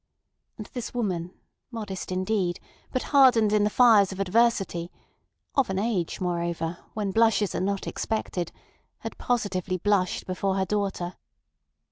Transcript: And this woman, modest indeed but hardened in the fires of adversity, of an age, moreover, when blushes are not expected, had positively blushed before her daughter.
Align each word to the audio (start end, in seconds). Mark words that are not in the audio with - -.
And 0.57 0.65
this 0.73 0.95
woman, 0.95 1.31
modest 1.69 2.11
indeed 2.11 2.59
but 2.91 3.03
hardened 3.13 3.53
in 3.53 3.63
the 3.63 3.69
fires 3.69 4.11
of 4.11 4.19
adversity, 4.19 4.91
of 5.53 5.69
an 5.69 5.77
age, 5.77 6.19
moreover, 6.19 6.79
when 6.95 7.11
blushes 7.11 7.53
are 7.53 7.61
not 7.61 7.85
expected, 7.85 8.51
had 9.01 9.19
positively 9.19 9.77
blushed 9.77 10.25
before 10.25 10.55
her 10.55 10.65
daughter. 10.65 11.17